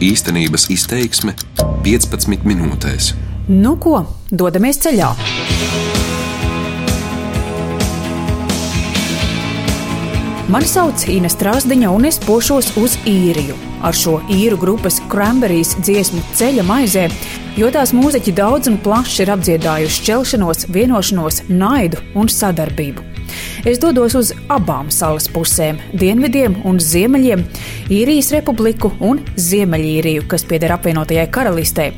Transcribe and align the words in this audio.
Īstenības 0.00 0.70
izteiksme 0.72 1.34
15 1.84 2.46
minūtēs. 2.48 3.10
Nu 3.52 3.74
ko, 3.76 3.98
dodamies 4.32 4.80
ceļā! 4.80 5.10
Mani 10.48 10.70
sauc 10.70 11.04
Ines 11.04 11.36
Strāzdiņa, 11.36 11.92
un 11.92 12.08
es 12.08 12.16
pošos 12.24 12.72
uz 12.80 12.96
īriju. 13.04 13.58
Ar 13.84 13.92
šo 13.92 14.16
īru 14.32 14.56
grupas 14.64 15.02
Cranberries 15.12 15.76
dziesmu 15.84 16.24
ceļa 16.32 16.64
maizē, 16.64 17.04
jo 17.60 17.68
tās 17.68 17.92
mūziķi 17.92 18.38
daudz 18.40 18.72
un 18.72 18.80
plaši 18.80 19.26
ir 19.26 19.36
apdziedājuši 19.36 20.00
šķelšanos, 20.00 20.70
vienošanos, 20.72 21.44
naidu 21.52 22.00
un 22.16 22.32
sadarbību. 22.32 23.09
Es 23.64 23.78
dodos 23.78 24.14
uz 24.14 24.32
abām 24.48 24.90
salas 24.90 25.28
pusēm- 25.28 25.78
dienvidiem 26.02 26.56
un 26.64 26.78
ziemeļiem, 26.78 27.44
īrijas 27.88 28.30
republiku 28.32 28.92
un 29.00 29.20
Ziemeļīriju, 29.36 30.26
kas 30.28 30.44
pieder 30.44 30.70
apvienotajai 30.72 31.28
karalistē. 31.30 31.92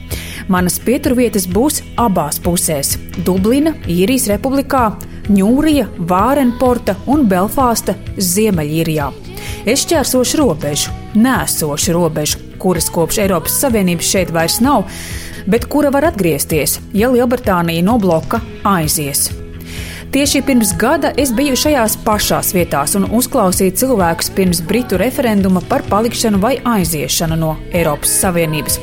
Manas 0.48 0.78
pieturvietas 0.78 1.46
būs 1.46 1.82
abās 1.96 2.40
pusēs- 2.40 2.98
Dublina, 3.26 3.74
īrijas 3.86 4.28
republikā, 4.28 4.96
Ņūrija, 5.28 5.86
Vārenporta 5.98 6.96
un 7.06 7.28
Belfāsta 7.28 7.94
Ziemeļīrijā. 8.16 9.12
Es 9.64 9.84
šķērsošu 9.84 10.38
robežu, 10.38 10.90
nēsošu 11.14 11.92
robežu, 11.92 12.38
kuras 12.58 12.90
kopš 12.90 13.18
Eiropas 13.18 13.60
Savienības 13.62 14.10
šeit 14.14 14.30
vairs 14.34 14.60
nav, 14.60 14.84
bet 15.46 15.68
kura 15.70 15.90
var 15.90 16.10
atgriezties, 16.10 16.80
ja 16.94 17.08
Lielbritānija 17.08 17.82
no 17.86 17.98
bloka 17.98 18.40
aizies. 18.64 19.41
Tieši 20.12 20.42
pirms 20.44 20.74
gada 20.76 21.08
es 21.16 21.30
biju 21.32 21.54
šajās 21.56 21.94
pašās 22.04 22.50
vietās 22.52 22.92
un 22.98 23.06
uzklausīju 23.16 23.72
cilvēkus 23.80 24.28
pirms 24.36 24.60
Britu 24.68 24.98
referenduma 25.00 25.62
par 25.70 25.86
palikšanu 25.88 26.36
vai 26.42 26.58
aiziešanu 26.68 27.38
no 27.40 27.54
Eiropas 27.72 28.12
Savienības. 28.20 28.76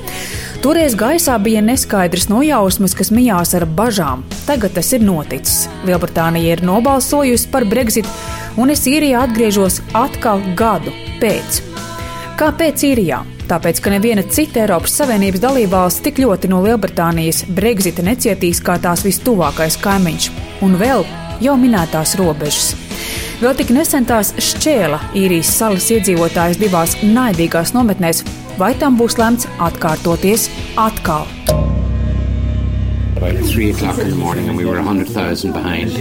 Toreiz 0.66 0.98
gaisā 0.98 1.38
bija 1.38 1.62
neskaidrs 1.62 2.32
nojausmas, 2.34 2.98
kas 2.98 3.14
mijās 3.14 3.54
ar 3.54 3.68
bažām. 3.70 4.26
Tagad 4.50 4.74
tas 4.80 4.90
ir 4.98 5.06
noticis. 5.06 5.68
Lielbritānija 5.86 6.58
ir 6.58 6.66
nobalsojusi 6.66 7.54
par 7.54 7.70
Brexit, 7.70 8.10
un 8.58 8.74
es 8.74 8.88
īrijā 8.90 9.22
atgriežos 9.30 9.84
atkal 9.94 10.42
gadu 10.58 10.98
pēc. 11.22 11.62
Kāpēc 12.42 12.90
īrijā? 12.90 13.22
Tāpēc, 13.50 13.80
ka 13.82 13.90
neviena 13.90 14.22
cita 14.30 14.62
Eiropas 14.62 14.94
Savienības 15.00 15.42
dalībvalsts 15.42 16.04
tik 16.06 16.20
ļoti 16.22 16.52
no 16.52 16.60
Lielbritānijas 16.62 17.48
Brexita 17.50 18.06
necietīs 18.06 18.62
kā 18.62 18.76
tās 18.82 19.02
vistuvākais 19.08 19.80
kaimiņš, 19.82 20.30
un 20.66 20.78
vēl 20.78 21.02
jau 21.42 21.56
minētās 21.58 22.14
robežas. 22.22 22.76
Vēl 23.40 23.56
tik 23.58 23.72
nesen 23.74 24.06
tās 24.06 24.36
šķēla 24.38 25.00
īrijas 25.18 25.56
salas 25.62 25.90
iedzīvotājus 25.96 26.60
divās 26.62 26.98
naidīgās 27.02 27.74
nometnēs, 27.74 28.22
vai 28.62 28.76
tam 28.78 29.00
būs 29.00 29.18
lemts 29.18 29.50
atkārtoties 29.58 30.50
atkal. 30.78 31.26
About 33.20 33.36
three 33.52 33.72
o'clock 33.72 33.98
in 34.00 34.10
the 34.12 34.16
morning, 34.16 34.48
and 34.48 34.56
we 34.56 34.64
were 34.64 34.76
100,000 34.76 35.52
behind. 35.52 35.92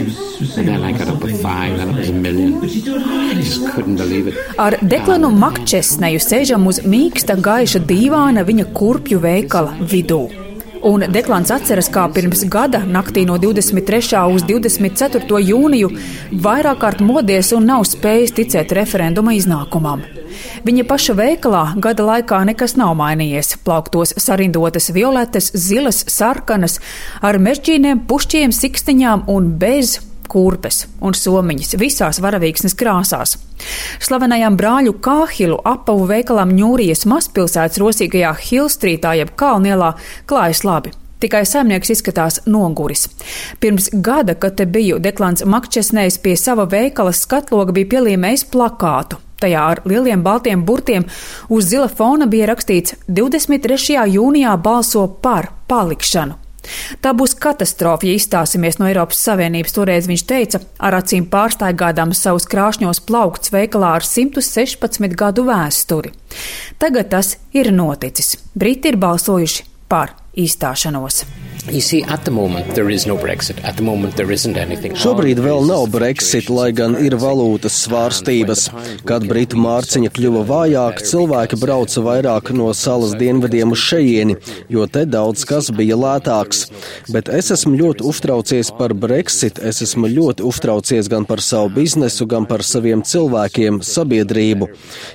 And 0.56 0.68
then 0.68 0.84
I 0.84 0.92
got 0.92 1.08
up 1.08 1.24
at 1.24 1.34
five, 1.42 1.76
then 1.76 1.90
it 1.90 1.96
was 1.96 2.10
a 2.10 2.12
million. 2.12 2.62
I 2.62 3.34
just 3.34 3.68
couldn't 3.74 3.96
believe 3.96 4.28
it. 4.28 4.38
Ar 4.56 4.78
Deklanu 4.78 5.34
Makčesneju 5.34 6.22
sēžam 6.22 6.70
uz 6.70 6.78
mīksta 6.86 7.34
gaiša 7.34 7.82
dīvāna 7.90 8.46
viņa 8.46 8.70
kurpju 8.70 9.18
veikala 9.18 9.74
vidū. 9.82 10.47
Un 10.86 11.02
Deklāns 11.10 11.50
atceras, 11.50 11.88
kā 11.90 12.04
pirms 12.14 12.44
gada 12.46 12.78
naktī 12.86 13.24
no 13.26 13.34
23. 13.40 14.20
uz 14.30 14.44
24. 14.46 15.40
jūniju 15.42 15.90
vairāk 16.44 16.78
kārt 16.84 17.02
modies 17.02 17.50
un 17.56 17.66
nav 17.66 17.82
spējis 17.88 18.36
ticēt 18.36 18.74
referenduma 18.78 19.34
iznākumam. 19.34 20.04
Viņa 20.62 20.84
paša 20.86 21.16
veikalā 21.18 21.64
gada 21.82 22.06
laikā 22.06 22.44
nekas 22.46 22.76
nav 22.78 22.94
mainījies. 23.00 23.56
Plauktos 23.66 24.14
sarindotas 24.22 24.92
violetas, 24.94 25.50
zilas, 25.54 26.04
sarkanas, 26.14 26.78
ar 27.22 27.40
mežģīniem, 27.42 28.04
pušķiem, 28.06 28.54
sikstiņām 28.54 29.26
un 29.34 29.50
bez 29.58 29.98
kurpes 30.30 30.84
un 31.00 31.16
somiņas 31.16 31.76
visās 31.80 32.20
varavīksnes 32.24 32.76
krāsās. 32.78 33.36
Slavenajām 34.04 34.56
brāļu 34.58 34.94
Kāhilu 35.02 35.58
apavu 35.66 36.06
veikalam 36.10 36.54
Ņūrijas 36.56 37.06
mazpilsētas 37.10 37.80
rosīgajā 37.82 38.32
Hilstrītā 38.44 39.16
jeb 39.18 39.34
Kalnielā 39.38 39.94
klājas 40.30 40.64
labi. 40.68 40.94
Tikai 41.18 41.42
saimnieks 41.50 41.90
izskatās 41.90 42.38
noguris. 42.46 43.08
Pirms 43.58 43.88
gada, 43.92 44.36
kad 44.38 44.54
te 44.60 44.68
biju, 44.70 45.00
Deklāns 45.02 45.42
Makčesnējs 45.42 46.20
pie 46.22 46.36
sava 46.38 46.68
veikala 46.70 47.10
skatloga 47.10 47.74
bija 47.74 47.90
pielīmējis 47.96 48.46
plakātu. 48.52 49.18
Tajā 49.38 49.64
ar 49.72 49.82
lieliem 49.86 50.22
baltiem 50.22 50.64
burtiem 50.66 51.06
uz 51.50 51.70
zila 51.70 51.88
fona 51.90 52.26
bija 52.30 52.48
rakstīts 52.50 52.94
23. 53.06 54.06
jūnijā 54.14 54.54
balso 54.62 55.06
par 55.22 55.50
palikšanu. 55.70 56.38
Tā 57.04 57.12
būs 57.16 57.36
katastrofa, 57.38 58.06
ja 58.08 58.16
izstāsimies 58.18 58.78
no 58.80 58.88
Eiropas 58.88 59.20
Savienības, 59.24 59.74
toreiz 59.76 60.08
viņš 60.10 60.24
teica, 60.28 60.60
ar 60.82 60.98
acīm 60.98 61.28
pārstaigādams 61.30 62.22
savus 62.24 62.48
krāšņos 62.50 63.02
plaukts 63.08 63.54
veikalā 63.54 63.94
ar 63.98 64.06
116 64.06 65.16
gadu 65.18 65.46
vēsturi. 65.48 66.12
Tagad 66.82 67.12
tas 67.14 67.36
ir 67.56 67.72
noticis. 67.74 68.36
Briti 68.58 68.92
ir 68.92 69.00
balsojuši 69.00 69.68
par 69.88 70.16
izstāšanos. 70.36 71.24
See, 71.68 72.00
no 73.04 73.16
Šobrīd 74.96 75.40
vēl 75.42 75.66
nav 75.68 75.84
Brexit, 75.92 76.48
lai 76.48 76.70
gan 76.72 76.94
ir 76.96 77.16
valūtas 77.20 77.76
svārstības. 77.82 78.62
Kad 79.08 79.26
Britu 79.28 79.58
mārciņa 79.60 80.08
kļuva 80.16 80.44
vājāka, 80.48 81.04
cilvēki 81.04 81.58
brauca 81.60 82.04
vairāk 82.06 82.52
no 82.56 82.70
salas 82.72 83.12
dienvidiem 83.20 83.74
uz 83.76 83.82
šejieni, 83.84 84.38
jo 84.72 84.86
te 84.88 85.04
daudz 85.04 85.44
kas 85.48 85.68
bija 85.74 85.98
lētāks. 86.00 86.64
Bet 87.12 87.28
es 87.28 87.52
esmu 87.52 87.74
ļoti 87.76 88.06
uztraucies 88.08 88.72
par 88.78 88.96
Brexit, 88.96 89.60
es 89.60 89.82
esmu 89.84 90.08
ļoti 90.14 90.46
uztraucies 90.48 91.10
gan 91.12 91.28
par 91.28 91.44
savu 91.44 91.74
biznesu, 91.76 92.24
gan 92.30 92.48
par 92.48 92.64
saviem 92.64 93.04
cilvēkiem, 93.04 93.82
sabiedrību. 93.84 94.70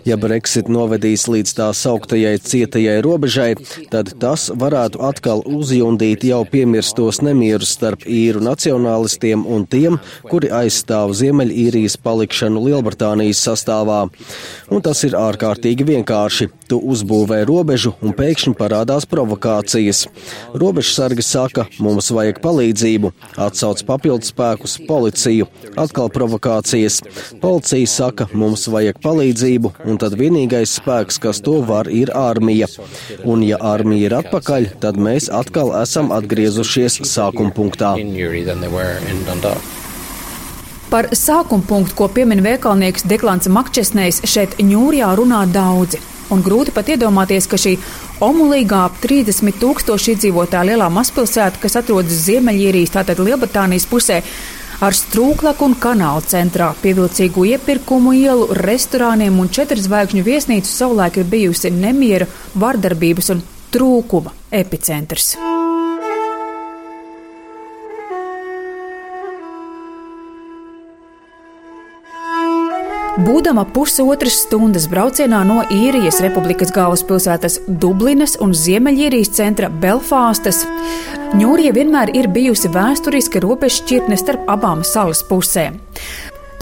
Ja 0.06 0.20
Brexit 0.22 0.70
novedīs 0.70 1.26
līdz 1.32 1.58
tā 1.58 1.72
sauktajai 1.82 2.36
cietajai 2.46 3.00
robežai, 3.06 3.52
tad 3.90 4.14
tas 4.22 4.52
varētu 4.54 5.02
atkal 5.04 5.44
uzjundīt 5.46 6.24
jau 6.28 6.42
piemirstos 6.50 7.22
nemierus 7.26 7.74
starp 7.78 8.06
īru 8.10 8.42
nacionālistiem 8.44 9.46
un 9.50 9.68
tiem, 9.70 10.00
kuri 10.30 10.52
aizstāv 10.54 11.14
Ziemeļīrijas 11.20 11.98
palikšanu 12.04 12.64
Lielbritānijas 12.68 13.44
sastāvā. 13.48 14.06
Un 14.74 14.84
tas 14.86 15.04
ir 15.08 15.18
ārkārtīgi 15.20 15.88
vienkārši. 15.88 16.50
Tu 16.72 16.80
uzbūvē 16.80 17.44
robežu 17.46 17.92
un 18.02 18.16
pēkšņi 18.18 18.56
parādās 18.58 19.06
provokācijas. 19.10 20.06
Robežsargi 20.58 21.26
saka, 21.26 21.68
mums 21.84 22.10
vajag 22.16 22.40
palīdzību, 22.44 23.12
atsauc 23.46 23.84
papildus 23.86 24.32
spēkus, 24.34 24.78
policiju, 24.88 25.50
atkal 25.78 26.10
provokācijas. 26.14 27.02
Policija 27.44 27.90
saka, 27.90 28.28
mums 28.34 28.66
vajag 28.72 29.02
palīdzību, 29.04 29.74
un 29.86 30.00
tad 30.02 30.16
vienīgais 30.20 30.78
spēks, 30.80 31.20
kas 31.22 31.44
to 31.46 31.60
var, 31.68 31.90
ir 31.92 32.14
armija. 32.18 32.70
Un 33.28 33.44
ja 33.46 33.60
armija 33.62 34.10
ir 34.10 34.18
atpakaļ, 34.22 34.70
tad 34.84 34.93
mēs 34.98 35.30
atkal 35.34 35.74
esam 35.82 36.12
atgriezušies 36.16 37.02
sākuma 37.08 37.54
punktā. 37.56 37.94
Par 40.94 41.10
sākuma 41.18 41.66
punktu, 41.66 41.96
ko 41.98 42.08
piemin 42.14 42.44
veikalnieks 42.46 43.08
Deklants 43.10 43.50
Makčesnējs, 43.50 44.24
šeit 44.30 44.60
ņūrijā 44.62 45.14
runā 45.18 45.44
daudzi. 45.50 46.02
Un 46.32 46.42
grūti 46.46 46.74
pat 46.74 46.90
iedomāties, 46.94 47.48
ka 47.50 47.58
šī 47.60 47.76
omulīgā 48.24 48.84
ap 48.88 49.00
30 49.04 49.58
tūkstoši 49.62 50.14
iedzīvotāja 50.14 50.72
lielā 50.72 50.90
mazpilsēta, 50.94 51.60
kas 51.62 51.78
atrodas 51.82 52.24
Ziemeļīrijas, 52.28 52.94
tātad 52.96 53.22
Lielbritānijas 53.22 53.88
pusē, 53.90 54.22
ar 54.84 54.96
strūklaku 54.98 55.68
un 55.68 55.76
kanālu 55.80 56.24
centrā, 56.28 56.72
pievilcīgu 56.82 57.46
iepirkumu 57.54 58.16
ielu, 58.18 58.50
restorāniem 58.64 59.38
un 59.40 59.52
četrzvaigžņu 59.54 60.24
viesnīcu 60.26 60.70
savulaik 60.70 61.20
ir 61.22 61.30
bijusi 61.30 61.72
nemiera, 61.74 62.30
vardarbības 62.60 63.34
un 63.36 63.44
trūkuma 63.74 64.34
epicentrs. 64.54 65.34
Būdama 73.24 73.68
pusotras 73.70 74.40
stundas 74.42 74.88
braucienā 74.90 75.44
no 75.46 75.60
īrijas 75.70 76.18
republikas 76.24 76.74
galvaspilsētas 76.74 77.60
Dublinas 77.68 78.34
un 78.42 78.56
Ziemeļīrijas 78.58 79.30
centra 79.38 79.70
Belfāstas, 79.70 80.64
Ņūrija 81.34 81.74
vienmēr 81.74 82.12
ir 82.14 82.28
bijusi 82.30 82.70
vēsturiska 82.70 83.40
robežšķirtne 83.42 84.18
starp 84.22 84.50
abām 84.54 84.84
salas 84.86 85.24
pusēm. 85.26 85.80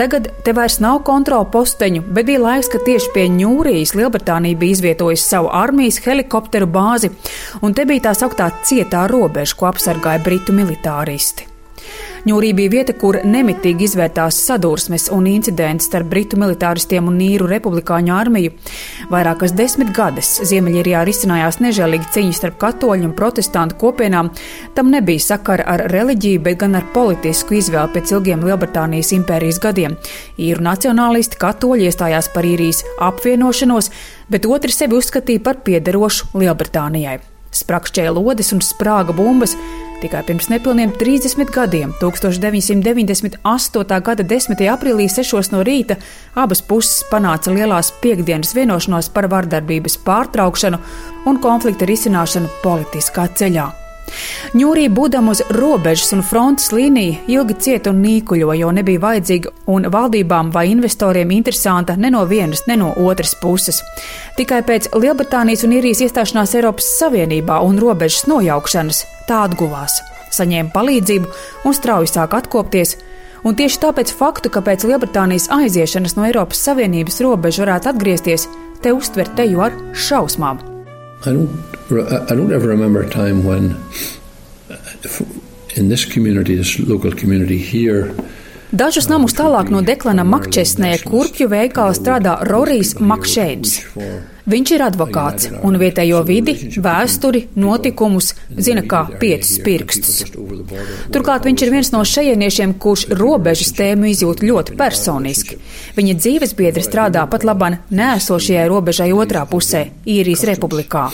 Tagad 0.02 0.32
te 0.42 0.50
vairs 0.58 0.80
nav 0.82 1.04
kontrola 1.06 1.46
posteņu, 1.54 2.00
bet 2.10 2.26
bija 2.26 2.40
laiks, 2.42 2.72
kad 2.74 2.82
tieši 2.88 3.12
pie 3.14 3.28
Ņūrijas 3.36 3.94
Lielbritānija 4.00 4.58
bija 4.58 4.74
izvietojusi 4.74 5.28
savu 5.28 5.52
armijas 5.54 6.02
helikopteru 6.02 6.66
bāzi, 6.66 7.12
un 7.62 7.78
te 7.78 7.86
bija 7.86 8.08
tā 8.08 8.16
sauktā 8.24 8.50
cietā 8.66 9.06
robeža, 9.14 9.60
ko 9.60 9.70
apsargāja 9.70 10.26
britu 10.26 10.58
militāristi. 10.58 11.51
Ņūrī 12.22 12.52
bija 12.54 12.70
vieta, 12.70 12.94
kur 12.94 13.18
nemitīgi 13.26 13.88
izvērtās 13.88 14.38
sadursmes 14.46 15.08
un 15.10 15.26
incidents 15.26 15.88
starp 15.90 16.12
britu 16.12 16.38
militāristiem 16.38 17.08
un 17.10 17.18
īru 17.26 17.48
republikāņu 17.50 18.14
armiju. 18.14 18.52
Vairākas 19.10 19.56
desmit 19.58 19.90
gadus 19.96 20.30
Ziemeļīrijā 20.46 21.02
risinājās 21.08 21.58
nežēlīga 21.66 22.12
cīņa 22.14 22.38
starp 22.38 22.60
katoļu 22.62 23.10
un 23.10 23.16
protestantu 23.18 23.80
kopienām. 23.82 24.30
Tam 24.78 24.94
nebija 24.94 25.26
sakara 25.32 25.66
ar 25.74 25.88
reliģiju, 25.90 26.46
bet 26.46 26.62
gan 26.62 26.78
ar 26.78 26.86
politisku 26.94 27.58
izvēli 27.58 27.96
pēc 27.98 28.14
ilgiem 28.14 28.46
Lielbritānijas 28.46 29.16
impērijas 29.18 29.62
gadiem. 29.66 29.98
Īru 30.38 30.62
nacionālisti 30.70 31.42
katoļi 31.42 31.90
iestājās 31.90 32.30
par 32.36 32.46
īrijas 32.46 32.86
apvienošanos, 33.02 33.90
bet 34.30 34.46
otri 34.46 34.78
sevi 34.78 35.02
uzskatīja 35.02 35.42
par 35.42 35.66
piederošu 35.66 36.36
Lielbritānijai. 36.38 37.18
Sprakšķēja 37.52 38.14
lodes 38.14 38.54
un 38.54 38.62
sprāga 38.62 39.18
bumbas. 39.18 39.58
Tikai 40.02 40.24
pirms 40.26 40.48
nepilniem 40.50 40.90
30 40.98 41.52
gadiem, 41.54 41.92
1998. 42.02 44.02
gada 44.02 44.24
10. 44.24 44.58
aprīlī 44.74 45.06
6. 45.06 45.52
no 45.54 45.62
rīta, 45.62 46.00
abas 46.34 46.64
puses 46.66 47.04
panāca 47.12 47.54
lielās 47.54 47.94
piekdienas 48.02 48.56
vienošanos 48.58 49.12
par 49.14 49.30
vardarbības 49.30 50.00
pārtraukšanu 50.02 50.82
un 51.30 51.38
konflikta 51.44 51.86
risināšanu 51.86 52.50
politiskā 52.64 53.28
ceļā. 53.30 53.68
Ņūrī 54.58 54.88
būdam 54.92 55.30
uz 55.32 55.42
robežas 55.56 56.12
un 56.16 56.24
frontes 56.26 56.72
līnija 56.76 57.22
ilgi 57.32 57.58
cieta 57.66 57.92
un 57.94 58.02
nīkuļo, 58.04 58.52
jo 58.60 58.72
nebija 58.76 59.02
vajadzīga 59.04 59.54
un 59.72 59.88
valdībām 59.92 60.52
vai 60.52 60.68
investoriem 60.72 61.32
interesanta 61.36 61.96
ne 61.98 62.12
no 62.14 62.26
vienas, 62.30 62.66
ne 62.68 62.78
no 62.82 62.92
otras 62.98 63.36
puses. 63.42 63.82
Tikai 64.38 64.62
pēc 64.68 64.92
Lielbritānijas 64.96 65.66
un 65.68 65.78
Irijas 65.78 66.04
iestāšanās 66.08 66.56
Eiropas 66.60 66.90
Savienībā 67.00 67.62
un 67.66 67.80
robežas 67.82 68.28
nojaukšanas 68.32 69.06
tā 69.30 69.46
atguvās, 69.48 70.02
saņēma 70.36 70.74
palīdzību 70.76 71.32
un 71.66 71.78
strauji 71.78 72.12
sāk 72.12 72.36
atkopties. 72.42 72.98
Un 73.42 73.56
tieši 73.58 73.80
tāpēc 73.82 74.12
faktu, 74.14 74.52
ka 74.54 74.62
pēc 74.62 74.86
Lielbritānijas 74.86 75.48
aiziešanas 75.56 76.14
no 76.18 76.28
Eiropas 76.28 76.62
Savienības 76.68 77.24
robežu 77.26 77.66
varētu 77.66 77.90
atgriezties, 77.96 78.46
te 78.84 78.94
uztver 78.94 79.32
teju 79.38 79.66
ar 79.66 79.78
šausmām. 79.98 80.62
Don't, 81.26 81.71
I 82.00 82.36
don't 82.36 82.54
ever 82.54 82.70
remember 82.70 83.02
a 83.02 83.10
time 83.10 83.44
when, 83.44 83.74
uh, 84.70 84.78
in 85.76 85.90
this 85.90 86.06
community, 86.06 86.56
this 86.56 86.80
local 86.80 87.12
community 87.12 87.58
here, 87.58 88.16
Dažus 88.72 89.10
namus 89.12 89.34
tālāk 89.36 89.68
no 89.68 89.82
Deklana 89.84 90.24
Makčesnē 90.24 90.94
kurpju 91.04 91.50
veikalā 91.52 91.92
strādā 91.92 92.38
Rorijs 92.48 92.94
Makšēns. 93.04 93.74
Viņš 94.52 94.72
ir 94.74 94.84
advokāts 94.86 95.50
un 95.68 95.76
vietējo 95.80 96.22
vidi, 96.24 96.56
vēsturi, 96.80 97.44
notikumus 97.60 98.32
zina 98.56 98.86
kā 98.88 99.04
piecus 99.20 99.60
pirkstus. 99.66 100.24
Turklāt 101.12 101.46
viņš 101.50 101.66
ir 101.66 101.74
viens 101.76 101.92
no 101.92 102.02
šejieniešiem, 102.08 102.78
kurš 102.80 103.10
robežas 103.20 103.76
tēmu 103.76 104.08
izjūt 104.14 104.44
ļoti 104.48 104.80
personiski. 104.80 105.60
Viņa 106.00 106.18
dzīves 106.24 106.56
biedri 106.56 106.88
strādā 106.88 107.28
pat 107.28 107.44
labam 107.48 107.76
nēsošajai 107.92 108.70
robežai 108.72 109.12
otrā 109.12 109.44
pusē, 109.52 109.90
īrijas 110.08 110.48
republikā. 110.48 111.10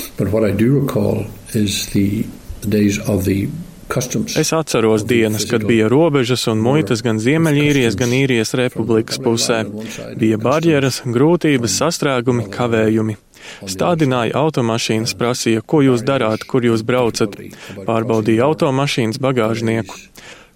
Es 4.36 4.51
atceros 4.54 5.06
dienas, 5.07 5.45
kad 5.50 5.63
bija 5.68 5.88
robežas 5.92 6.48
un 6.51 6.60
muitas 6.63 7.01
gan 7.06 7.22
Ziemeļīrijas, 7.24 7.95
gan 8.00 8.12
Īrijas 8.16 8.54
republikas 8.60 9.19
pusē. 9.24 9.62
Bija 10.19 10.39
barjeras, 10.42 11.01
grūtības, 11.06 11.78
sastrēgumi, 11.81 12.50
kavējumi. 12.51 13.18
Stādināja 13.69 14.36
automašīnas, 14.42 15.16
prasīja, 15.18 15.63
ko 15.63 15.81
jūs 15.86 16.04
darāt, 16.07 16.44
kur 16.50 16.66
jūs 16.68 16.84
braucat. 16.88 17.38
Pārbaudīja 17.88 18.50
automašīnas 18.50 19.22
bagāžnieku. 19.24 19.95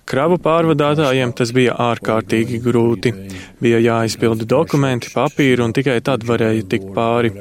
Kravu 0.09 0.37
pārvadātājiem 0.43 1.31
tas 1.37 1.51
bija 1.55 1.75
ārkārtīgi 1.79 2.59
grūti. 2.63 3.13
Bija 3.61 3.79
jāizpilda 3.79 4.47
dokumenti, 4.49 5.11
papīri 5.13 5.63
un 5.63 5.73
tikai 5.77 5.99
tad 6.03 6.25
varēja 6.27 6.65
tikt 6.73 6.89
pāri. 6.95 7.31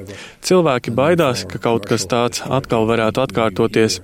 Cilvēki 0.46 0.92
baidās, 0.94 1.46
ka 1.48 1.58
kaut 1.62 1.88
kas 1.90 2.06
tāds 2.10 2.44
atkal 2.46 2.86
varētu 2.90 3.24
atkārtoties. 3.24 3.98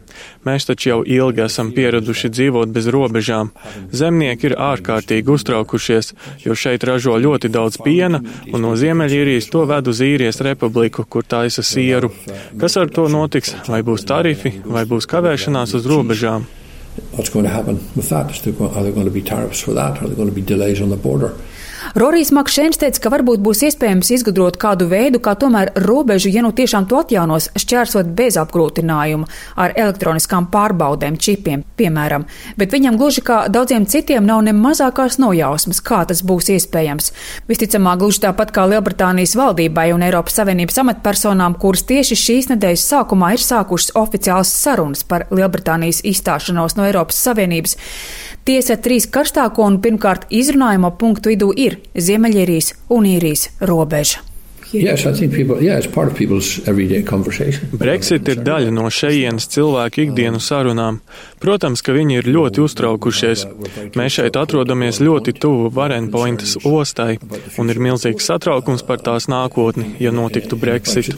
Mēs 0.49 0.67
taču 0.67 0.91
jau 0.91 0.99
ilgi 1.05 1.45
esam 1.47 1.71
pieraduši 1.77 2.33
dzīvot 2.33 2.73
bez 2.75 2.91
robežām. 2.97 3.53
Zemnieki 3.93 4.51
ir 4.51 4.57
ārkārtīgi 4.71 5.35
uztraukušies, 5.37 6.13
jo 6.47 6.57
šeit 6.57 6.89
ražo 6.89 7.21
ļoti 7.21 7.53
daudz 7.53 7.79
piena, 7.85 8.23
un 8.53 8.65
no 8.65 8.75
Ziemeļīrijas 8.79 9.51
to 9.53 9.67
ved 9.69 9.93
uz 9.93 10.03
īrijas 10.03 10.41
republiku, 10.47 11.05
kur 11.05 11.29
taisa 11.29 11.63
sieru. 11.63 12.11
Kas 12.61 12.81
ar 12.81 12.91
to 12.91 13.07
notiks? 13.13 13.55
Vai 13.69 13.85
būs 13.87 14.09
tarifi, 14.09 14.57
vai 14.65 14.89
būs 14.89 15.11
kavēšanās 15.13 15.77
uz 15.77 15.91
robežām? 15.91 16.47
What's 17.13 17.31
going 17.31 17.45
to 17.45 17.51
happen 17.51 17.77
with 17.95 18.09
that? 18.09 18.31
Is 18.31 18.43
there, 18.43 18.69
are 18.69 18.83
there 18.83 18.93
going 18.93 19.07
to 19.07 19.11
be 19.11 19.23
tariffs 19.23 19.61
for 19.61 19.73
that? 19.73 20.03
Are 20.03 20.07
there 20.07 20.17
going 20.17 20.29
to 20.29 20.35
be 20.35 20.43
delays 20.43 20.81
on 20.81 20.91
the 20.91 20.97
border? 20.97 21.37
Rorijs 21.95 22.33
Makšēns 22.35 22.81
teica, 22.81 23.01
ka 23.05 23.11
varbūt 23.13 23.43
būs 23.45 23.63
iespējams 23.69 24.11
izgudrot 24.17 24.57
kādu 24.61 24.89
veidu, 24.91 25.21
kā 25.23 25.37
tomēr 25.39 25.71
robežu, 25.85 26.31
ja 26.33 26.43
nu 26.43 26.51
tiešām 26.57 26.89
to 26.91 26.99
atjaunos, 26.99 27.49
šķērsot 27.55 28.11
bez 28.17 28.39
apgrūtinājuma 28.41 29.29
ar 29.63 29.75
elektroniskām 29.79 30.49
pārbaudēm, 30.53 31.19
čipiem, 31.23 31.63
piemēram. 31.79 32.27
Bet 32.59 32.75
viņam 32.75 32.99
gluži 32.99 33.23
kā 33.27 33.39
daudziem 33.53 33.87
citiem 33.87 34.27
nav 34.27 34.43
ne 34.47 34.55
mazākās 34.57 35.21
nojausmas, 35.23 35.83
kā 35.85 36.03
tas 36.09 36.25
būs 36.27 36.51
iespējams. 36.57 37.13
Visticamāk, 37.51 38.01
gluži 38.03 38.25
tāpat 38.27 38.51
kā 38.57 38.67
Lielbritānijas 38.73 39.37
valdībai 39.39 39.93
un 39.95 40.07
Eiropas 40.07 40.41
Savienības 40.41 40.81
amatpersonām, 40.83 41.59
kuras 41.63 41.87
tieši 41.87 42.19
šīs 42.23 42.51
nedēļas 42.55 42.89
sākumā 42.91 43.35
ir 43.37 43.45
sākušas 43.45 43.95
oficiāls 44.01 44.51
sarunas 44.51 45.07
par 45.07 45.29
Lielbritānijas 45.31 46.03
izstāšanos 46.09 46.79
no 46.79 46.89
Eiropas 46.89 47.21
Savienības. 47.29 47.79
Tiesa 48.47 48.77
trīs 48.79 49.09
karstāko 49.11 49.65
un 49.67 49.81
pirmkārt 49.83 50.29
izrunājamo 50.31 50.93
punktu 51.01 51.33
vidū 51.33 51.49
ir 51.59 51.81
Ziemeļīrijas 51.99 52.73
un 52.95 53.09
Īrijas 53.11 53.49
robeža. 53.59 54.23
Yes, 54.73 55.03
people, 55.31 55.63
yeah, 55.63 55.79
Brexit 57.79 58.29
ir 58.29 58.41
daļa 58.47 58.73
no 58.75 58.89
šejienes 58.91 59.47
cilvēku 59.55 60.03
ikdienu 60.05 60.41
sarunām. 60.43 60.99
Protams, 61.43 61.83
ka 61.87 61.95
viņi 61.95 62.19
ir 62.19 62.31
ļoti 62.35 62.63
uztraukušies. 62.65 63.47
Mēs 63.99 64.19
šeit 64.19 64.39
atrodamies 64.39 64.99
ļoti 65.03 65.37
tuvu 65.39 65.71
Varenpointas 65.75 66.59
ostai, 66.67 67.17
un 67.59 67.71
ir 67.71 67.83
milzīgs 67.83 68.27
satraukums 68.27 68.83
par 68.87 69.03
tās 69.07 69.31
nākotni, 69.31 69.95
ja 70.03 70.15
notiktu 70.15 70.59
Brexit. 70.59 71.15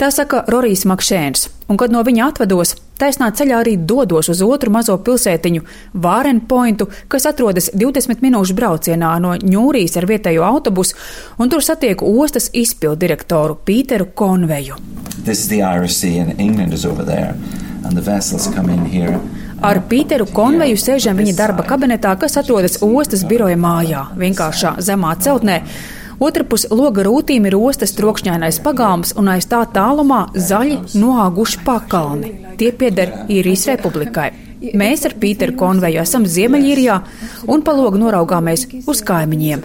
Tā 0.00 0.08
saka 0.08 0.38
Rorijs 0.48 0.86
Makšēns, 0.88 1.42
un 1.68 1.76
kad 1.76 1.92
no 1.92 2.00
viņa 2.00 2.30
atvados, 2.30 2.70
taisnā 2.96 3.26
ceļā 3.36 3.58
arī 3.60 3.74
dodos 3.76 4.30
uz 4.32 4.38
otru 4.40 4.72
mazo 4.72 4.94
pilsētiņu, 4.96 5.60
Vārenpointu, 5.92 6.86
kas 7.12 7.28
atrodas 7.28 7.68
20 7.74 8.24
minūšu 8.24 8.56
braucienā 8.56 9.10
no 9.20 9.34
Ņūrijas 9.36 9.98
ar 10.00 10.08
vietējo 10.08 10.46
autobusu, 10.48 10.96
un 11.36 11.52
tur 11.52 11.60
satieku 11.60 12.08
ostas 12.24 12.48
izpildu 12.56 12.96
direktoru 13.04 13.58
Pīteru 13.60 14.08
Konveju. 14.16 14.80
Ar 19.60 19.84
Pīteru 19.84 20.32
Konveju 20.32 20.80
sēžam 20.80 21.20
viņa 21.20 21.36
darba 21.44 21.68
kabinetā, 21.68 22.16
kas 22.16 22.40
atrodas 22.40 22.80
ostas 22.80 23.28
biroja 23.28 23.60
mājā, 23.60 24.06
vienkāršā 24.16 24.78
zemā 24.80 25.12
celtnē. 25.20 25.60
Otrapus 26.20 26.66
loga 26.68 27.00
rūtīm 27.06 27.46
ir 27.48 27.54
ostas 27.56 27.94
trokšņainais 27.96 28.58
pagalms 28.60 29.14
un 29.16 29.30
aiz 29.32 29.46
tā 29.48 29.62
tālumā 29.72 30.26
zaļi 30.36 30.98
noāguši 31.00 31.62
pakalni. 31.64 32.32
Tie 32.60 32.68
pieder 32.76 33.14
īrijas 33.32 33.64
republikai. 33.70 34.26
Mēs 34.76 35.06
ar 35.08 35.14
Pīteru 35.16 35.54
Konveju 35.56 36.02
esam 36.02 36.26
Ziemeļīrijā 36.28 36.98
un 37.48 37.64
pa 37.64 37.72
logu 37.72 37.96
noraugāmies 38.02 38.66
uz 38.84 39.00
kaimiņiem. 39.08 39.64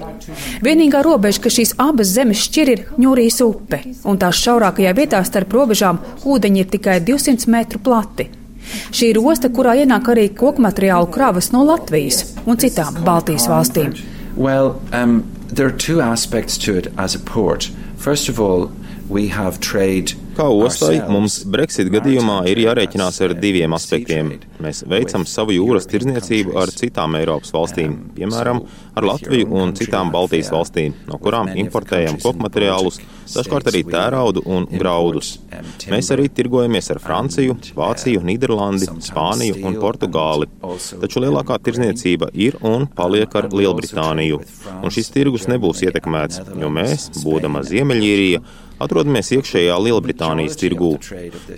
Vienīgā 0.63 1.03
robeža, 1.03 1.43
ka 1.43 1.51
šīs 1.51 1.75
abas 1.75 2.15
zemes 2.15 2.45
šķir, 2.47 2.71
ir 2.71 2.85
Ņūrijas 3.03 3.41
upe, 3.43 3.81
un 4.07 4.23
tās 4.23 4.39
šaurākajā 4.39 4.95
vietā 4.95 5.19
starp 5.27 5.51
robežām 5.59 5.99
ūdeņi 6.23 6.63
ir 6.63 6.71
tikai 6.71 7.01
200 7.03 7.51
metru 7.51 7.83
plati. 7.83 8.29
Šī 8.95 9.11
ir 9.11 9.19
osta, 9.19 9.51
kurā 9.51 9.75
ienāk 9.83 10.07
arī 10.15 10.29
koku 10.31 10.63
materiālu 10.63 11.11
kravas 11.11 11.51
no 11.51 11.67
Latvijas 11.67 12.23
un 12.47 12.63
citām 12.63 13.03
Baltijas 13.03 13.51
valstīm. 13.51 13.91
Well, 14.39 14.77
um, 14.95 15.21
there 15.55 15.67
are 15.67 15.71
two 15.71 16.01
aspects 16.01 16.57
to 16.57 16.75
it 16.75 16.87
as 16.97 17.15
a 17.15 17.19
port. 17.19 17.71
First 17.95 18.27
of 18.27 18.41
all, 18.41 18.73
we 19.07 19.29
have 19.29 19.61
trade 19.61 20.13
Kā 20.35 20.45
ostai, 20.51 20.97
mums 21.07 21.37
Brexit 21.47 21.87
gadījumā 21.93 22.41
ir 22.51 22.59
jārēķinās 22.59 23.21
ar 23.23 23.33
diviem 23.39 23.71
aspektiem. 23.77 24.33
Mēs 24.59 24.81
veicam 24.91 25.23
savu 25.29 25.55
jūras 25.55 25.87
tirzniecību 25.87 26.57
ar 26.59 26.73
citām 26.75 27.15
Eiropas 27.15 27.53
valstīm, 27.55 27.93
piemēram, 28.17 28.59
ar 28.99 29.07
Latviju 29.07 29.47
un 29.55 29.71
citām 29.79 30.11
Baltijas 30.11 30.51
valstīm, 30.51 30.97
no 31.07 31.19
kurām 31.23 31.53
importējam 31.55 32.19
kokmateriālus, 32.23 32.99
dažkārt 33.31 33.69
arī 33.71 33.85
tēraudu 33.87 34.43
un 34.57 34.67
graudus. 34.71 35.37
Mēs 35.91 36.11
arī 36.11 36.27
tirgojamies 36.27 36.91
ar 36.91 36.99
Franciju, 37.03 37.55
Vāciju, 37.79 38.25
Nīderlandi, 38.27 38.91
Spāniju 39.07 39.63
un 39.63 39.79
Portugāli. 39.79 40.51
Taču 40.99 41.23
lielākā 41.23 41.61
tirzniecība 41.63 42.33
ir 42.35 42.59
un 42.59 42.89
paliek 42.91 43.39
ar 43.39 43.47
Lielbritāniju. 43.55 44.43
Un 44.81 44.91
šis 44.91 45.15
tirgus 45.15 45.47
nebūs 45.51 45.85
ietekmēts, 45.87 46.43
jo 46.59 46.75
mēs, 46.75 47.09
būdama 47.23 47.63
Ziemeļīrija, 47.67 48.43
atrodamies 48.83 49.31
iekšējā 49.37 49.75
Lielbritānijas 49.85 50.57
tirgū. 50.59 50.95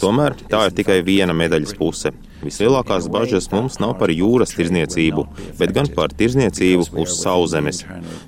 Tomēr 0.02 0.38
tā 0.50 0.68
ir 0.68 0.76
tikai 0.78 1.00
viena 1.06 1.36
medaļas 1.38 1.76
puse. 1.78 2.14
Vislielākās 2.44 3.08
bažas 3.10 3.50
mums 3.50 3.80
nav 3.82 3.96
par 3.98 4.12
jūras 4.14 4.54
tirzniecību, 4.54 5.24
bet 5.58 5.74
gan 5.74 5.90
par 5.96 6.14
tirzniecību 6.14 6.86
uz 7.02 7.16
sauszemes. 7.18 7.82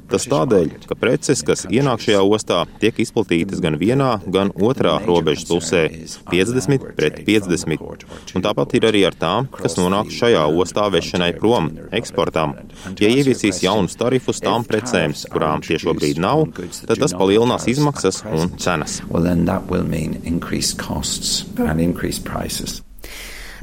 Tas 0.09 0.25
tādēļ, 0.31 0.71
ka 0.89 0.97
preces, 0.97 1.43
kas 1.45 1.67
ienāk 1.69 2.01
šajā 2.01 2.23
ostā, 2.25 2.63
tiek 2.81 2.97
izplatītas 3.03 3.61
gan 3.61 3.77
vienā, 3.81 4.15
gan 4.25 4.49
otrā 4.57 4.95
robežas 5.05 5.45
pusē- 5.49 5.83
50 6.31 6.95
pret 6.97 7.21
50. 7.25 8.05
Un 8.35 8.41
tāpat 8.41 8.73
ir 8.73 8.89
arī 8.89 9.05
ar 9.05 9.13
tām, 9.13 9.49
kas 9.51 9.75
nonāk 9.75 10.09
šajā 10.09 10.43
ostā 10.49 10.89
vešanai 10.89 11.37
prom, 11.39 11.69
eksportam. 11.91 12.55
Ja 12.97 13.09
ieviesīs 13.09 13.61
jaunus 13.61 13.95
tarifus 13.95 14.41
tām 14.41 14.65
precēm, 14.65 15.13
kurām 15.29 15.61
tie 15.61 15.77
šobrīd 15.77 16.17
nav, 16.17 16.47
tad 16.87 16.97
tas 16.97 17.13
palielinās 17.13 17.67
izmaksas 17.67 18.23
un 18.25 18.57
cenas. 18.57 19.01
Well, 19.09 19.23
then 19.23 19.45
that 19.45 19.69
will 19.69 19.83
mean 19.83 20.21
increased 20.23 20.77
costs 20.77 21.45
and 21.57 21.79
increased 21.79 22.23
prices. 22.25 22.81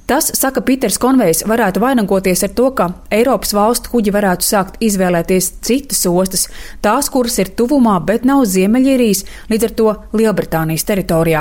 Tas, 0.06 0.28
saka 0.38 0.62
Pīters 0.62 1.00
Konvejs, 1.02 1.40
varētu 1.50 1.80
vainagoties 1.82 2.44
ar 2.46 2.52
to, 2.54 2.68
ka 2.78 2.84
Eiropas 3.10 3.50
valstu 3.56 3.90
kuģi 3.90 4.12
varētu 4.14 4.46
sākt 4.46 4.76
izvēlēties 4.86 5.48
citas 5.66 6.04
ostas, 6.06 6.44
tās, 6.78 7.08
kuras 7.10 7.40
ir 7.42 7.48
tuvumā, 7.58 7.96
bet 8.06 8.22
nav 8.28 8.44
Ziemeļīrijas, 8.46 9.25
līdz 9.50 9.66
ar 9.66 9.72
to 9.80 9.94
Lielbritānijas 10.14 10.86
teritorijā. 10.86 11.40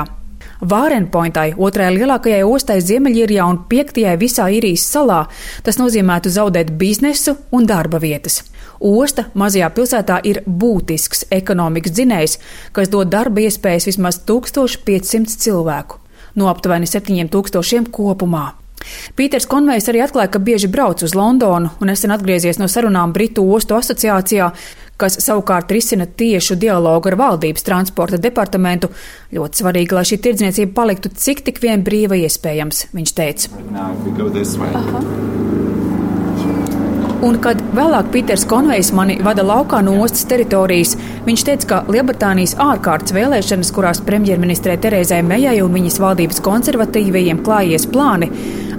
Vārenpointai, 0.66 1.52
otrajai 1.62 1.94
lielākajai 2.00 2.40
ostai 2.48 2.80
Ziemeļīrijā 2.82 3.46
un 3.46 3.60
piektajai 3.70 4.16
visā 4.18 4.48
īrijas 4.58 4.88
salā, 4.96 5.20
tas 5.62 5.78
nozīmētu 5.78 6.32
zaudēt 6.34 6.72
biznesu 6.80 7.36
un 7.54 7.68
darba 7.70 8.00
vietas. 8.02 8.40
Osta 8.82 9.28
mazajā 9.38 9.70
pilsētā 9.78 10.18
ir 10.26 10.42
būtisks 10.48 11.28
ekonomikas 11.38 11.94
dzinējs, 12.00 12.40
kas 12.74 12.90
dod 12.90 13.14
darba 13.14 13.46
iespējas 13.46 13.92
vismaz 13.92 14.24
1500 14.26 15.38
cilvēku 15.46 16.02
no 16.36 16.52
aptuveni 16.52 16.90
7000 16.90 17.92
kopumā. 17.94 18.52
Pīters 19.18 19.48
Konvejs 19.50 19.90
arī 19.90 20.04
atklāja, 20.06 20.30
ka 20.36 20.42
bieži 20.44 20.70
brauc 20.72 21.02
uz 21.06 21.16
Londonu 21.18 21.72
un 21.82 21.90
nesen 21.90 22.14
atgriezies 22.14 22.60
no 22.62 22.68
sarunām 22.70 23.14
Britu 23.16 23.46
ostu 23.56 23.78
asociācijā, 23.78 24.52
kas 25.02 25.18
savukārt 25.26 25.72
risina 25.76 26.06
tiešu 26.06 26.58
dialogu 26.60 27.12
ar 27.12 27.18
valdības 27.20 27.66
transporta 27.68 28.20
departamentu. 28.22 28.92
Ļoti 29.36 29.64
svarīgi, 29.64 29.98
lai 29.98 30.06
šī 30.08 30.22
tirdzniecība 30.28 30.76
paliktu 30.78 31.12
cik 31.12 31.44
tik 31.50 31.62
vien 31.64 31.84
brīva 31.86 32.20
iespējams, 32.22 32.88
viņš 32.96 33.16
teica. 33.18 33.56
Aha. 34.84 35.74
Un, 37.26 37.40
kad 37.42 37.58
vēlāk 37.74 38.12
Pīters 38.14 38.44
Konvejs 38.46 38.92
mani 38.94 39.16
vada 39.26 39.42
laukā 39.42 39.80
no 39.82 39.96
ostas 40.04 40.28
teritorijas, 40.30 40.92
viņš 41.26 41.46
teica, 41.48 41.68
ka 41.72 41.80
Lielbritānijas 41.90 42.54
ārkārtas 42.62 43.16
vēlēšanas, 43.16 43.72
kurās 43.74 44.02
premjerministrē 44.06 44.76
Terēzai 44.84 45.24
Mejai 45.26 45.56
un 45.66 45.74
viņas 45.74 45.98
valdības 46.04 46.44
konservatīvajiem 46.46 47.42
klājies 47.48 47.88
plāni, 47.90 48.30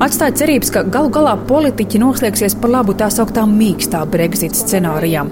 atstāja 0.02 0.34
cerības, 0.42 0.70
ka 0.74 0.82
galu 0.92 1.10
galā 1.14 1.34
politiķi 1.48 2.00
noslēgsies 2.02 2.56
par 2.60 2.72
labu 2.72 2.94
tā 2.98 3.08
sauktā 3.12 3.46
mīkstā 3.48 4.02
Brexit 4.10 4.56
scenārijām. 4.58 5.30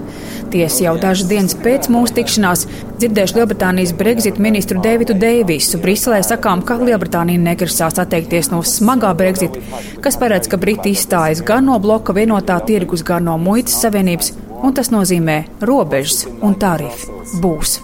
Tiesa 0.54 0.84
jau 0.84 0.94
dažas 1.00 1.28
dienas 1.30 1.56
pēc 1.64 1.88
mūsu 1.92 2.14
tikšanās 2.18 2.66
dzirdējuši 3.00 3.38
Lielbritānijas 3.38 3.94
Brexit 3.98 4.38
ministru 4.42 4.82
Davidu 4.84 5.16
Deivisu. 5.18 5.80
Briselē 5.82 6.20
sakām, 6.26 6.62
ka 6.66 6.78
Lielbritānija 6.82 7.42
negrasās 7.42 7.98
atteikties 8.02 8.52
no 8.52 8.62
smagā 8.66 9.14
Brexit, 9.18 9.58
kas 10.04 10.20
paredz, 10.20 10.50
ka 10.50 10.60
Briti 10.60 10.94
izstājas 10.94 11.42
gan 11.46 11.66
no 11.70 11.80
bloka 11.82 12.14
vienotā 12.16 12.60
tirgus, 12.66 13.06
gan 13.06 13.26
no 13.30 13.38
muitas 13.40 13.80
savienības, 13.82 14.34
un 14.62 14.76
tas 14.76 14.92
nozīmē 14.94 15.42
robežas 15.64 16.24
un 16.40 16.54
tarifi 16.60 17.10
būs. 17.42 17.80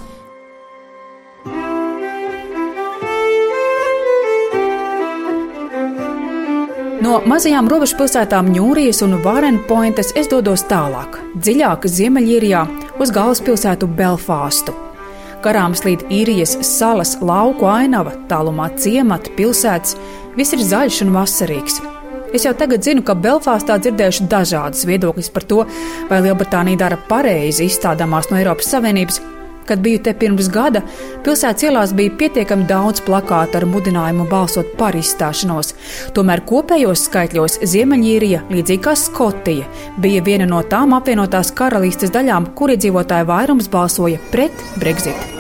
No 7.01 7.15
mazajām 7.25 7.65
robežpilsētām 7.73 8.51
Ņūrijas 8.53 8.99
un 9.07 9.15
Varenpointes 9.25 10.11
es 10.21 10.27
dodos 10.29 10.67
tālāk, 10.69 11.15
dziļāk 11.33 11.87
Ziemeļīrijā 11.89 12.61
uz 13.01 13.13
galvaspilsētu 13.17 13.89
Belfāstu. 13.97 14.75
Karāms 15.41 15.81
līdz 15.87 16.11
īrijas 16.13 16.53
salas 16.69 17.15
lauku 17.25 17.71
ainava, 17.73 18.13
tālumā 18.29 18.69
ciemata, 18.77 19.33
pilsētas, 19.39 19.97
viss 20.37 20.53
ir 20.53 20.61
zaļš 20.61 21.01
un 21.07 21.17
vasarīgs. 21.17 21.81
Es 22.37 22.45
jau 22.45 22.53
tagad 22.53 22.85
zinu, 22.85 23.01
ka 23.01 23.17
Belfāstā 23.17 23.81
dzirdējuši 23.81 24.29
dažādas 24.29 24.85
viedokļas 24.85 25.33
par 25.33 25.49
to, 25.49 25.65
vai 26.13 26.21
Lielbritānija 26.27 26.85
dara 26.85 27.01
pareizi 27.09 27.65
izstādāmās 27.71 28.29
no 28.29 28.37
Eiropas 28.43 28.69
Savienības. 28.77 29.23
Kad 29.69 29.83
biju 29.85 30.01
te 30.03 30.15
pirms 30.19 30.49
gada, 30.51 30.83
pilsētas 31.25 31.67
ielās 31.69 31.93
bija 31.97 32.15
pietiekami 32.19 32.67
daudz 32.71 33.03
plakātu 33.07 33.61
ar 33.61 33.67
mudinājumu 33.71 34.27
balsot 34.31 34.73
par 34.79 34.97
izstāšanos. 34.99 35.75
Tomēr 36.17 36.45
kopējos 36.49 37.05
skaitļos 37.09 37.61
Ziemeļīrija, 37.73 38.45
līdzīgi 38.51 38.85
kā 38.87 38.97
Skotija, 38.99 39.69
bija 40.03 40.25
viena 40.27 40.49
no 40.51 40.63
tām 40.67 40.97
apvienotās 40.99 41.53
karalistes 41.57 42.15
daļām, 42.15 42.53
kur 42.59 42.75
iedzīvotāju 42.75 43.31
vairums 43.31 43.71
balsoja 43.71 44.19
pret 44.33 44.65
Brexit. 44.81 45.31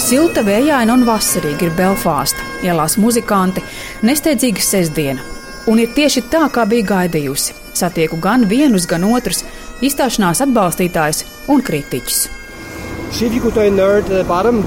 Silta, 0.00 0.40
vējaina 0.42 0.94
un 0.96 1.04
vasarīga 1.06 1.68
ir 1.68 1.74
Belfāsta, 1.76 2.42
ielās 2.64 2.96
muzikanti, 2.98 3.62
nesteidzīga 4.02 4.64
sestdiena. 4.64 5.22
Un 5.70 5.78
ir 5.78 5.92
tieši 5.94 6.24
tā, 6.32 6.46
kā 6.50 6.64
bija 6.66 6.88
gaidījusi. 6.88 7.54
Satieku 7.76 8.16
gan 8.18 8.46
vienus, 8.50 8.88
gan 8.90 9.04
otrus 9.06 9.44
izstāšanās 9.84 10.40
atbalstītājus 10.46 11.24
un 11.52 11.60
the 14.06 14.24
bottom. 14.24 14.62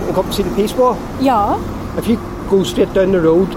Jā. 1.23 1.57
Road, 3.23 3.55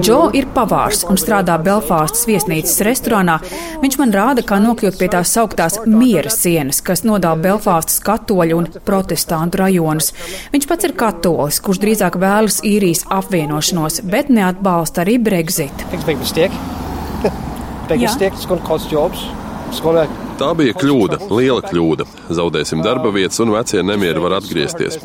Džo 0.00 0.18
ir 0.34 0.46
pavārs 0.54 1.04
un 1.08 1.18
strādā 1.20 1.56
Belfāstas 1.62 2.24
viesnīcas 2.28 2.80
restorānā. 2.86 3.38
Viņš 3.82 3.98
man 4.00 4.14
rāda, 4.14 4.44
kā 4.46 4.58
nokļūt 4.62 4.98
pie 5.00 5.08
tās 5.12 5.32
sauktās 5.36 5.78
miera 5.86 6.30
sienas, 6.32 6.80
kas 6.84 7.04
nodala 7.04 7.38
Belfāstas 7.40 8.00
katoļu 8.04 8.58
un 8.58 8.70
protestantu 8.86 9.62
rajonus. 9.62 10.12
Viņš 10.54 10.68
pats 10.70 10.88
ir 10.88 10.96
katolis, 10.98 11.60
kurš 11.64 11.82
drīzāk 11.84 12.18
vēlas 12.20 12.62
īrijas 12.66 13.04
apvienošanos, 13.18 14.02
bet 14.08 14.32
neatbalsta 14.32 15.04
arī 15.04 15.18
Brexit. 15.22 15.84
Tā 20.38 20.48
bija 20.54 20.74
kļūda, 20.78 21.18
liela 21.34 21.62
kļūda. 21.64 22.04
Zaudēsim 22.38 22.80
darba 22.84 23.10
vietas, 23.14 23.40
un 23.42 23.50
vecie 23.52 23.82
nemieri 23.82 24.22
var 24.22 24.36
atgriezties. 24.38 24.98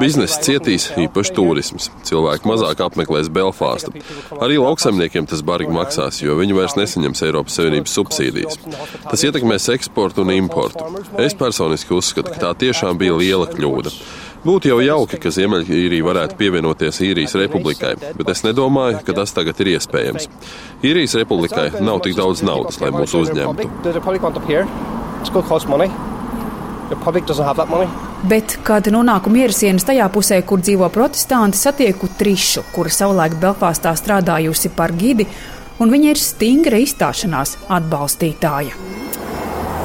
Biznesa 0.00 0.40
cietīs, 0.44 0.88
īpaši 0.98 1.34
turisms. 1.36 1.90
Cilvēki 2.08 2.50
mazāk 2.50 2.82
apmeklēs 2.84 3.30
Belfāstu. 3.32 3.94
Arī 4.42 4.58
lauksaimniekiem 4.60 5.28
tas 5.30 5.44
bargi 5.46 5.70
maksās, 5.74 6.20
jo 6.24 6.34
viņi 6.40 6.58
vairs 6.58 6.76
nesaņems 6.80 7.22
Eiropas 7.28 7.60
Savienības 7.60 7.94
subsīdijas. 8.00 8.58
Tas 9.06 9.26
ietekmēs 9.28 9.70
eksportu 9.76 10.26
un 10.26 10.34
importu. 10.34 10.90
Es 11.22 11.38
personiski 11.38 11.94
uzskatu, 11.94 12.34
ka 12.34 12.48
tā 12.48 12.56
tiešām 12.66 12.98
bija 13.00 13.18
liela 13.20 13.46
kļūda. 13.50 13.94
Būtu 14.40 14.70
jau 14.70 14.78
jauki, 14.80 15.18
ka 15.20 15.28
Ziemeļīrija 15.36 16.04
varētu 16.06 16.36
pievienoties 16.38 17.02
īrijas 17.04 17.34
republikai, 17.36 17.92
bet 18.16 18.30
es 18.32 18.40
nedomāju, 18.46 19.02
ka 19.04 19.12
tas 19.18 19.34
tagad 19.36 19.60
ir 19.60 19.74
iespējams. 19.74 20.30
Īrijas 20.80 21.18
republikai 21.20 21.66
nav 21.84 22.00
tik 22.06 22.16
daudz 22.16 22.40
naudas, 22.46 22.80
lai 22.80 22.88
mūs 22.94 23.12
uzņemtu. 23.20 23.68
Bet, 28.30 28.56
kad 28.64 28.88
nonāku 28.92 29.30
mierasienas 29.32 29.84
tajā 29.88 30.08
pusē, 30.12 30.40
kur 30.48 30.64
dzīvo 30.64 30.88
protestanti, 30.92 31.60
satieku 31.60 32.08
Trišu, 32.18 32.64
kura 32.72 32.92
savulaik 32.92 33.36
Belfāstā 33.40 33.92
strādājusi 33.96 34.72
par 34.76 34.96
gidi, 34.96 35.28
un 35.80 35.92
viņa 35.92 36.14
ir 36.14 36.20
stingra 36.20 36.80
izstāšanās 36.80 37.58
atbalstītāja. 37.68 38.72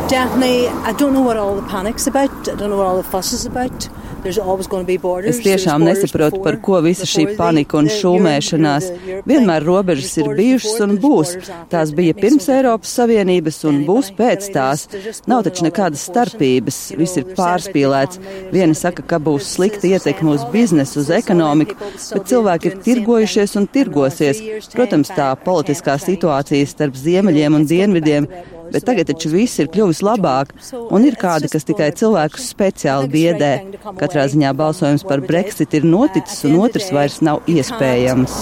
Daphne, 0.09 0.67
I 0.83 0.93
don't 0.93 1.13
know 1.13 1.21
what 1.21 1.35
all 1.35 1.55
the 1.55 1.67
panic's 1.67 2.05
about. 2.05 2.29
I 2.47 2.55
don't 2.55 2.69
know 2.69 2.77
what 2.77 2.85
all 2.85 2.97
the 2.97 3.09
fuss 3.09 3.33
is 3.33 3.45
about. 3.45 3.89
Es 4.25 5.37
tiešām 5.45 5.83
nesaprotu, 5.85 6.39
par 6.41 6.55
ko 6.65 6.79
visa 6.81 7.05
šī 7.05 7.35
panika 7.37 7.77
un 7.77 7.85
šūmēšanās. 7.93 8.87
Vienmēr 9.29 9.65
robežas 9.67 10.15
ir 10.17 10.31
bijušas 10.39 10.81
un 10.81 10.95
būs. 11.01 11.35
Tās 11.69 11.91
bija 11.93 12.15
pirms 12.17 12.47
Eiropas 12.49 12.95
Savienības 12.97 13.59
un 13.69 13.83
būs 13.85 14.09
pēc 14.17 14.47
tās. 14.55 14.87
Nav 15.29 15.45
taču 15.45 15.67
nekādas 15.67 16.07
starpības, 16.09 16.79
viss 16.97 17.21
ir 17.21 17.29
pārspīlēts. 17.37 18.17
Viena 18.49 18.73
saka, 18.73 19.05
ka 19.05 19.21
būs 19.21 19.51
slikta 19.59 19.93
ietekme 19.93 20.33
uz 20.33 20.47
biznesu, 20.49 21.03
uz 21.03 21.13
ekonomiku, 21.13 21.77
bet 21.77 22.25
cilvēki 22.33 22.71
ir 22.71 22.81
tirgojušies 22.89 23.55
un 23.61 23.69
tirgosies. 23.69 24.41
Protams, 24.73 25.13
tā 25.13 25.29
politiskā 25.45 25.99
situācija 26.01 26.73
starp 26.73 26.97
ziemeļiem 26.97 27.61
un 27.61 27.69
dienvidiem 27.69 28.29
bet 28.71 28.85
tagad 28.85 29.09
taču 29.09 29.29
viss 29.33 29.59
ir 29.61 29.69
kļuvis 29.73 30.01
labāk, 30.05 30.53
un 30.93 31.07
ir 31.07 31.17
kādi, 31.19 31.49
kas 31.51 31.67
tikai 31.67 31.91
cilvēkus 31.99 32.49
speciāli 32.53 33.11
biedē. 33.15 33.51
Katrā 33.99 34.27
ziņā 34.31 34.53
balsojums 34.57 35.05
par 35.07 35.23
Brexit 35.25 35.73
ir 35.77 35.87
noticis, 35.87 36.43
un 36.49 36.59
otrs 36.67 36.91
vairs 36.95 37.21
nav 37.25 37.41
iespējams. 37.51 38.37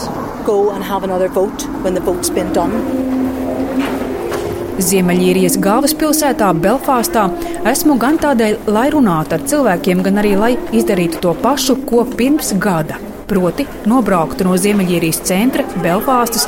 Ziemeļīrijas 4.83 5.59
galvaspilsētā, 5.61 6.49
Belfāstā, 6.59 7.27
esmu 7.69 7.95
gan 8.01 8.17
tādēļ, 8.19 8.59
lai 8.73 8.87
runātu 8.93 9.37
ar 9.37 9.47
cilvēkiem, 9.53 10.01
gan 10.05 10.21
arī 10.23 10.35
lai 10.39 10.53
izdarītu 10.73 11.21
to 11.23 11.35
pašu, 11.45 11.77
ko 11.87 12.03
pirms 12.17 12.55
gada 12.59 12.97
proti 13.33 13.65
nobrauktu 13.89 14.45
no 14.47 14.57
Ziemeļīrijas 14.59 15.21
centra, 15.27 15.65
Belfāstas, 15.83 16.45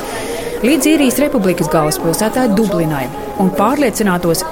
līdz 0.66 0.90
īrijas 0.92 1.20
republikas 1.22 1.70
galvaspilsētai 1.72 2.48
Dublinai 2.56 3.06
un 3.42 3.50
pārliecinātos, 3.56 4.44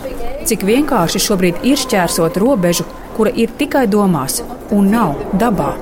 cik 0.48 0.64
vienkārši 0.68 1.22
šobrīd 1.26 1.64
ir 1.66 1.80
šķērsot 1.80 2.38
robežu, 2.42 2.86
kura 3.16 3.32
ir 3.34 3.52
tikai 3.58 3.86
domās 3.90 4.40
un 4.74 4.90
nav 4.92 5.16
dabā. 5.40 5.72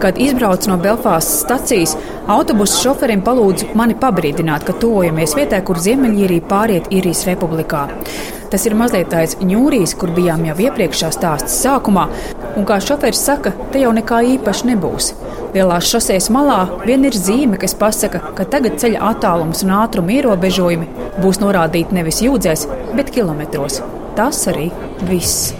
Kad 0.00 0.18
izbraucu 0.22 0.70
no 0.70 0.78
Belfāstas 0.80 1.42
stacijas, 1.42 1.94
autobusu 2.30 2.80
šoferim 2.82 3.22
palūdzu 3.26 3.72
mani 3.78 3.96
pabrīdināt, 3.98 4.64
ka 4.64 4.76
tuvojamies 4.80 5.34
vietai, 5.36 5.60
kur 5.66 5.80
Ziemeļīrija 5.82 6.46
pāriet 6.48 6.90
īrijas 6.94 7.24
republikā. 7.28 7.88
Tas 8.48 8.64
ir 8.64 8.76
mazliet 8.78 9.10
tāds 9.12 9.36
ņūrīs, 9.44 9.92
kur 10.00 10.14
bijām 10.16 10.46
jau 10.48 10.54
iepriekšējā 10.68 11.10
stāsta 11.12 11.52
sākumā, 11.52 12.06
un 12.56 12.66
kā 12.68 12.78
šoferis 12.82 13.20
saka, 13.28 13.52
te 13.72 13.82
jau 13.82 13.92
nekā 13.96 14.22
īpaši 14.36 14.70
nebūs. 14.72 15.12
Lielās 15.54 15.88
šoseis 15.90 16.28
malā 16.34 16.60
vien 16.86 17.04
ir 17.08 17.16
zīme, 17.16 17.60
kas 17.60 17.76
pasaka, 17.78 18.20
ka 18.36 18.48
tagad 18.48 18.80
ceļa 18.80 19.04
attālums 19.12 19.64
un 19.66 19.76
ātruma 19.82 20.16
ierobežojumi 20.18 20.90
būs 21.22 21.40
norādīti 21.44 21.96
nevis 21.98 22.20
jūdzēs, 22.24 22.66
bet 22.98 23.14
kilometros. 23.14 23.80
Tas 24.18 24.44
arī 24.50 24.68
viss. 25.08 25.54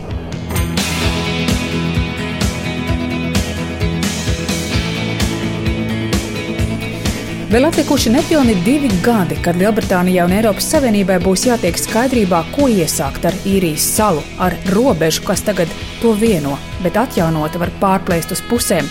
Vēl 7.49 7.65
atlikuši 7.65 8.11
nepilni 8.13 8.53
divi 8.61 8.91
gadi, 9.01 9.39
kad 9.41 9.57
Lielbritānijai 9.57 10.27
un 10.27 10.35
Eiropas 10.37 10.67
Savienībai 10.69 11.17
būs 11.23 11.47
jātiek 11.49 11.79
skaidrībā, 11.81 12.43
ko 12.53 12.67
iesākt 12.69 13.25
ar 13.25 13.39
īrijas 13.49 13.87
salu, 13.97 14.21
ar 14.37 14.53
robežu, 14.75 15.23
kas 15.25 15.41
tagad 15.47 15.73
to 16.03 16.15
vieno, 16.19 16.57
bet 16.85 16.97
atjaunota 17.01 17.61
var 17.63 17.73
pārplēst 17.83 18.35
uz 18.35 18.43
pusēm. 18.51 18.89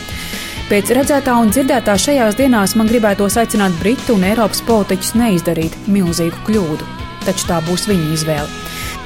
Pēc 0.67 0.89
redzētā 0.97 1.33
un 1.39 1.51
dzirdētā 1.53 1.93
šajās 1.95 2.35
dienās 2.35 2.73
man 2.75 2.89
gribētos 2.89 3.37
aicināt 3.39 3.75
Britu 3.79 4.17
un 4.17 4.25
Eiropas 4.27 4.59
politiķus 4.67 5.13
neizdarīt 5.15 5.77
milzīgu 5.87 6.41
kļūdu, 6.47 6.87
taču 7.23 7.47
tā 7.47 7.61
būs 7.67 7.87
viņu 7.87 8.09
izvēle. 8.17 8.49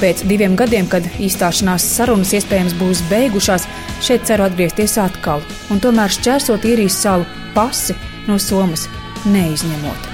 Pēc 0.01 0.24
diviem 0.25 0.55
gadiem, 0.58 0.88
kad 0.89 1.05
izstāšanās 1.22 1.86
sarunas 1.86 2.31
iespējams 2.34 2.74
būs 2.79 3.03
beigušās, 3.12 3.67
šeit 4.01 4.25
ceru 4.25 4.48
atgriezties 4.48 4.98
atkal, 4.98 5.43
un 5.70 5.84
tomēr 5.84 6.10
šķērsot 6.10 6.65
īrijas 6.65 6.98
salu 7.03 7.27
pasi 7.53 7.93
no 8.25 8.39
Somas 8.41 8.88
neizņemot. 9.29 10.10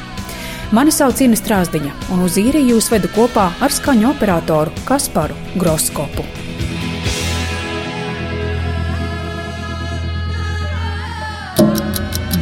Mani 0.75 0.91
sauc 0.91 1.21
Ines 1.23 1.39
Strāzdiņa, 1.39 1.93
un 2.11 2.25
uz 2.25 2.35
īriju 2.41 2.73
jūs 2.73 2.91
vedu 2.91 3.07
kopā 3.15 3.53
ar 3.63 3.71
skaņu 3.71 4.11
operatoru 4.11 4.75
Kasparu 4.89 5.39
Groskopu. 5.55 6.46